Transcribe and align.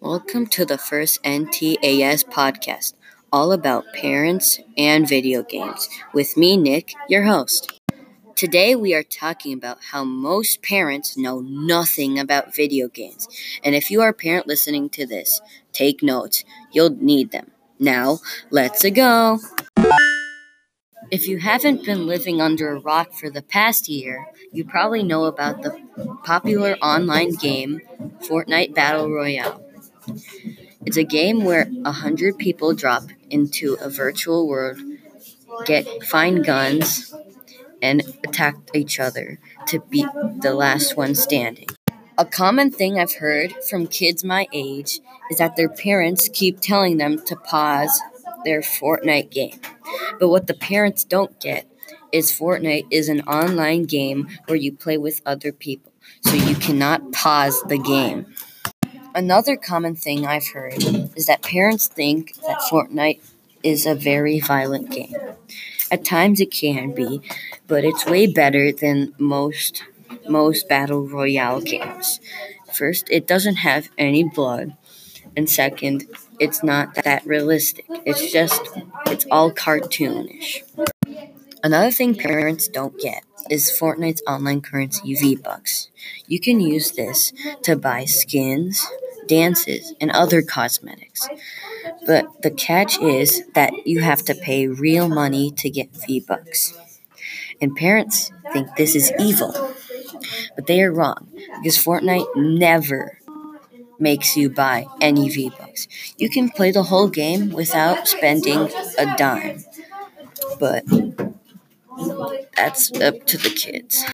Welcome 0.00 0.46
to 0.48 0.64
the 0.64 0.78
first 0.78 1.20
NTAS 1.24 2.22
podcast, 2.24 2.94
all 3.32 3.50
about 3.50 3.92
parents 3.92 4.60
and 4.76 5.08
video 5.08 5.42
games, 5.42 5.88
with 6.14 6.36
me, 6.36 6.56
Nick, 6.56 6.94
your 7.08 7.24
host. 7.24 7.80
Today, 8.36 8.76
we 8.76 8.94
are 8.94 9.02
talking 9.02 9.52
about 9.52 9.78
how 9.90 10.04
most 10.04 10.62
parents 10.62 11.16
know 11.16 11.40
nothing 11.40 12.16
about 12.16 12.54
video 12.54 12.86
games. 12.86 13.26
And 13.64 13.74
if 13.74 13.90
you 13.90 14.00
are 14.00 14.10
a 14.10 14.14
parent 14.14 14.46
listening 14.46 14.88
to 14.90 15.04
this, 15.04 15.40
take 15.72 16.00
notes. 16.00 16.44
You'll 16.70 16.90
need 16.90 17.32
them. 17.32 17.50
Now, 17.80 18.20
let's 18.50 18.88
go. 18.90 19.40
If 21.10 21.26
you 21.26 21.38
haven't 21.38 21.84
been 21.84 22.06
living 22.06 22.40
under 22.40 22.70
a 22.70 22.80
rock 22.80 23.14
for 23.14 23.30
the 23.30 23.42
past 23.42 23.88
year, 23.88 24.26
you 24.52 24.64
probably 24.64 25.02
know 25.02 25.24
about 25.24 25.62
the 25.62 25.76
popular 26.22 26.76
online 26.82 27.34
game 27.34 27.80
Fortnite 28.20 28.74
Battle 28.74 29.10
Royale. 29.10 29.67
It's 30.86 30.96
a 30.96 31.04
game 31.04 31.44
where 31.44 31.70
a 31.84 31.92
hundred 31.92 32.38
people 32.38 32.74
drop 32.74 33.04
into 33.30 33.76
a 33.80 33.90
virtual 33.90 34.48
world, 34.48 34.80
get 35.66 35.86
find 36.04 36.44
guns, 36.44 37.14
and 37.82 38.02
attack 38.26 38.56
each 38.74 38.98
other 38.98 39.38
to 39.66 39.80
beat 39.90 40.08
the 40.40 40.54
last 40.54 40.96
one 40.96 41.14
standing. 41.14 41.68
A 42.16 42.24
common 42.24 42.70
thing 42.70 42.98
I've 42.98 43.14
heard 43.14 43.52
from 43.68 43.86
kids 43.86 44.24
my 44.24 44.48
age 44.52 45.00
is 45.30 45.38
that 45.38 45.56
their 45.56 45.68
parents 45.68 46.28
keep 46.32 46.60
telling 46.60 46.96
them 46.96 47.24
to 47.26 47.36
pause 47.36 48.00
their 48.44 48.60
Fortnite 48.60 49.30
game. 49.30 49.60
But 50.18 50.28
what 50.28 50.46
the 50.46 50.54
parents 50.54 51.04
don't 51.04 51.38
get 51.38 51.70
is 52.12 52.32
Fortnite 52.32 52.86
is 52.90 53.08
an 53.08 53.20
online 53.22 53.84
game 53.84 54.28
where 54.46 54.56
you 54.56 54.72
play 54.72 54.98
with 54.98 55.20
other 55.26 55.52
people, 55.52 55.92
so 56.22 56.34
you 56.34 56.54
cannot 56.56 57.12
pause 57.12 57.62
the 57.68 57.78
game. 57.78 58.26
Another 59.18 59.56
common 59.56 59.96
thing 59.96 60.24
I've 60.24 60.46
heard 60.46 60.76
is 61.16 61.26
that 61.26 61.42
parents 61.42 61.88
think 61.88 62.36
that 62.46 62.60
Fortnite 62.70 63.18
is 63.64 63.84
a 63.84 63.96
very 63.96 64.38
violent 64.38 64.92
game. 64.92 65.12
At 65.90 66.04
times 66.04 66.40
it 66.40 66.52
can 66.52 66.94
be, 66.94 67.20
but 67.66 67.84
it's 67.84 68.06
way 68.06 68.28
better 68.28 68.70
than 68.70 69.16
most 69.18 69.82
most 70.28 70.68
battle 70.68 71.08
royale 71.08 71.60
games. 71.60 72.20
First, 72.72 73.08
it 73.10 73.26
doesn't 73.26 73.56
have 73.56 73.88
any 73.98 74.22
blood, 74.22 74.76
and 75.36 75.50
second, 75.50 76.06
it's 76.38 76.62
not 76.62 76.94
that 77.02 77.26
realistic. 77.26 77.86
It's 78.06 78.30
just 78.30 78.62
it's 79.06 79.26
all 79.32 79.50
cartoonish. 79.50 80.62
Another 81.64 81.90
thing 81.90 82.14
parents 82.14 82.68
don't 82.68 82.96
get 83.00 83.24
is 83.50 83.68
Fortnite's 83.68 84.22
online 84.28 84.60
currency 84.60 85.16
V-Bucks. 85.16 85.88
You 86.28 86.38
can 86.38 86.60
use 86.60 86.92
this 86.92 87.32
to 87.62 87.74
buy 87.74 88.04
skins, 88.04 88.86
dances, 89.28 89.94
and 90.00 90.10
other 90.10 90.42
cosmetics. 90.42 91.28
But 92.06 92.42
the 92.42 92.50
catch 92.50 92.98
is 92.98 93.44
that 93.54 93.86
you 93.86 94.00
have 94.00 94.24
to 94.24 94.34
pay 94.34 94.66
real 94.66 95.08
money 95.08 95.52
to 95.52 95.70
get 95.70 95.90
V-Bucks. 95.94 96.76
And 97.60 97.76
parents 97.76 98.32
think 98.52 98.76
this 98.76 98.96
is 98.96 99.12
evil. 99.18 99.52
But 100.56 100.66
they 100.66 100.82
are 100.82 100.92
wrong 100.92 101.28
because 101.62 101.78
Fortnite 101.78 102.34
never 102.34 103.18
makes 103.98 104.36
you 104.36 104.48
buy 104.48 104.86
any 105.00 105.28
V-Bucks. 105.28 105.88
You 106.16 106.30
can 106.30 106.50
play 106.50 106.70
the 106.70 106.84
whole 106.84 107.08
game 107.08 107.50
without 107.50 108.08
spending 108.08 108.70
a 108.98 109.16
dime. 109.16 109.64
But 110.58 110.84
that's 112.56 112.92
up 113.00 113.26
to 113.26 113.38
the 113.38 113.50
kids. 113.50 114.04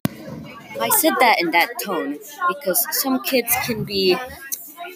I 0.80 0.88
said 0.98 1.14
that 1.20 1.40
in 1.40 1.52
that 1.52 1.68
tone 1.82 2.18
because 2.48 2.86
some 3.02 3.22
kids 3.22 3.54
can 3.64 3.84
be 3.84 4.16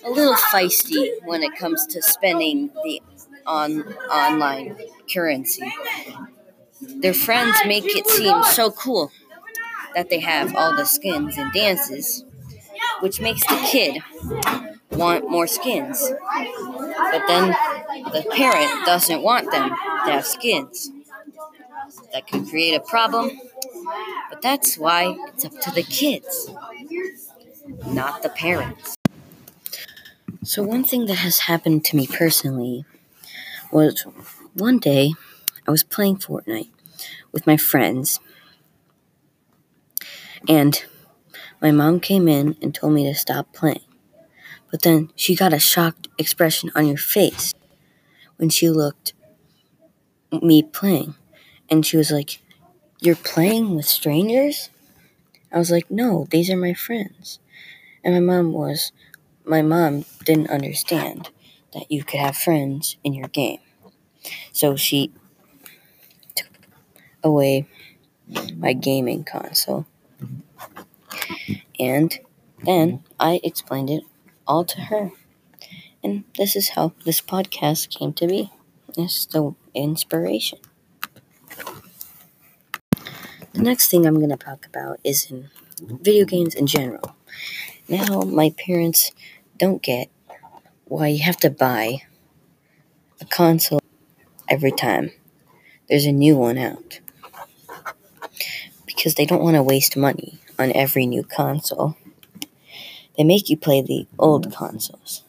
a 0.04 0.10
little 0.10 0.34
feisty 0.34 1.10
when 1.24 1.42
it 1.42 1.56
comes 1.56 1.86
to 1.86 2.02
spending 2.02 2.70
the 2.84 3.02
on 3.46 3.82
online 4.10 4.76
currency. 5.12 5.72
Their 6.80 7.14
friends 7.14 7.56
make 7.66 7.84
it 7.86 8.06
seem 8.06 8.42
so 8.44 8.70
cool 8.70 9.10
that 9.94 10.10
they 10.10 10.20
have 10.20 10.54
all 10.54 10.76
the 10.76 10.84
skins 10.84 11.36
and 11.38 11.52
dances, 11.52 12.24
which 13.00 13.20
makes 13.20 13.44
the 13.46 13.56
kid 13.70 14.02
want 14.90 15.28
more 15.28 15.46
skins. 15.46 16.00
But 16.10 17.22
then 17.26 17.54
the 18.12 18.24
parent 18.30 18.86
doesn't 18.86 19.22
want 19.22 19.50
them 19.50 19.70
to 19.70 20.12
have 20.12 20.26
skins. 20.26 20.90
That 22.12 22.26
could 22.26 22.48
create 22.48 22.74
a 22.74 22.80
problem, 22.80 23.30
but 24.30 24.42
that's 24.42 24.76
why 24.76 25.16
it's 25.28 25.44
up 25.44 25.58
to 25.62 25.70
the 25.70 25.82
kids, 25.82 26.50
not 27.86 28.22
the 28.22 28.28
parents. 28.28 28.97
So, 30.48 30.62
one 30.62 30.82
thing 30.82 31.04
that 31.04 31.16
has 31.16 31.40
happened 31.40 31.84
to 31.84 31.96
me 31.96 32.06
personally 32.06 32.86
was 33.70 34.06
one 34.54 34.78
day 34.78 35.12
I 35.66 35.70
was 35.70 35.84
playing 35.84 36.16
Fortnite 36.16 36.70
with 37.32 37.46
my 37.46 37.58
friends, 37.58 38.18
and 40.48 40.82
my 41.60 41.70
mom 41.70 42.00
came 42.00 42.28
in 42.28 42.56
and 42.62 42.74
told 42.74 42.94
me 42.94 43.04
to 43.04 43.14
stop 43.14 43.52
playing. 43.52 43.84
But 44.70 44.80
then 44.80 45.10
she 45.14 45.36
got 45.36 45.52
a 45.52 45.58
shocked 45.58 46.08
expression 46.16 46.72
on 46.74 46.86
your 46.86 46.96
face 46.96 47.52
when 48.38 48.48
she 48.48 48.70
looked 48.70 49.12
me 50.32 50.62
playing. 50.62 51.14
And 51.68 51.84
she 51.84 51.98
was 51.98 52.10
like, 52.10 52.40
You're 53.00 53.16
playing 53.16 53.76
with 53.76 53.84
strangers? 53.84 54.70
I 55.52 55.58
was 55.58 55.70
like, 55.70 55.90
No, 55.90 56.26
these 56.30 56.48
are 56.48 56.56
my 56.56 56.72
friends. 56.72 57.38
And 58.02 58.14
my 58.14 58.20
mom 58.20 58.54
was, 58.54 58.92
my 59.48 59.62
mom 59.62 60.04
didn't 60.24 60.50
understand 60.50 61.30
that 61.72 61.90
you 61.90 62.04
could 62.04 62.20
have 62.20 62.36
friends 62.36 62.96
in 63.02 63.14
your 63.14 63.28
game. 63.28 63.60
So 64.52 64.76
she 64.76 65.12
took 66.34 66.50
away 67.22 67.66
my 68.56 68.74
gaming 68.74 69.24
console. 69.24 69.86
And 71.80 72.18
then 72.62 73.04
I 73.18 73.40
explained 73.42 73.90
it 73.90 74.04
all 74.46 74.64
to 74.64 74.80
her. 74.82 75.12
And 76.02 76.24
this 76.36 76.54
is 76.54 76.70
how 76.70 76.92
this 77.04 77.20
podcast 77.20 77.90
came 77.96 78.12
to 78.14 78.26
be. 78.26 78.50
It's 78.96 79.26
the 79.26 79.54
inspiration. 79.74 80.58
The 83.52 83.62
next 83.62 83.90
thing 83.90 84.06
I'm 84.06 84.16
going 84.16 84.30
to 84.30 84.36
talk 84.36 84.66
about 84.66 85.00
is 85.02 85.30
in 85.30 85.50
video 85.80 86.24
games 86.24 86.54
in 86.54 86.66
general. 86.66 87.16
Now, 87.88 88.20
my 88.20 88.50
parents 88.50 89.12
don't 89.58 89.82
get 89.82 90.08
why 90.84 91.08
you 91.08 91.22
have 91.22 91.36
to 91.38 91.50
buy 91.50 92.02
a 93.20 93.24
console 93.24 93.80
every 94.48 94.72
time 94.72 95.10
there's 95.88 96.06
a 96.06 96.12
new 96.12 96.36
one 96.36 96.58
out. 96.58 97.00
Because 98.86 99.14
they 99.14 99.26
don't 99.26 99.42
want 99.42 99.56
to 99.56 99.62
waste 99.62 99.96
money 99.96 100.38
on 100.58 100.72
every 100.74 101.06
new 101.06 101.22
console. 101.22 101.96
They 103.16 103.24
make 103.24 103.48
you 103.50 103.56
play 103.56 103.82
the 103.82 104.06
old 104.18 104.54
consoles. 104.54 105.24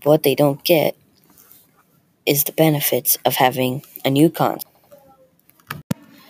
But 0.00 0.10
what 0.10 0.22
they 0.22 0.34
don't 0.34 0.62
get 0.64 0.96
is 2.26 2.44
the 2.44 2.52
benefits 2.52 3.16
of 3.24 3.36
having 3.36 3.82
a 4.04 4.10
new 4.10 4.28
console. 4.28 4.72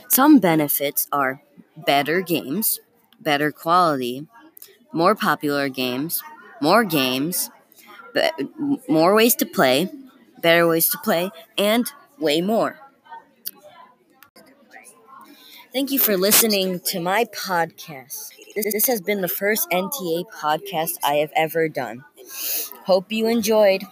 Some 0.08 0.38
benefits 0.38 1.08
are 1.10 1.42
better 1.76 2.20
games, 2.20 2.80
better 3.20 3.50
quality, 3.50 4.26
more 4.92 5.14
popular 5.14 5.68
games, 5.68 6.22
more 6.60 6.84
games, 6.84 7.50
but 8.14 8.32
more 8.88 9.14
ways 9.14 9.34
to 9.36 9.46
play, 9.46 9.90
better 10.40 10.66
ways 10.68 10.88
to 10.90 10.98
play, 10.98 11.30
and 11.58 11.86
way 12.18 12.40
more. 12.40 12.78
Thank 15.72 15.90
you 15.90 15.98
for 15.98 16.16
listening 16.16 16.80
to 16.86 17.00
my 17.00 17.24
podcast. 17.26 18.30
This, 18.54 18.72
this 18.72 18.86
has 18.86 19.00
been 19.00 19.20
the 19.20 19.28
first 19.28 19.68
NTA 19.70 20.24
podcast 20.36 20.98
I 21.04 21.16
have 21.16 21.30
ever 21.36 21.68
done. 21.68 22.04
Hope 22.86 23.12
you 23.12 23.26
enjoyed. 23.26 23.84